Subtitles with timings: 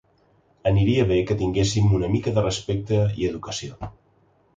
[0.69, 3.91] Aniria bé que tinguessin una mica de respecte i educació.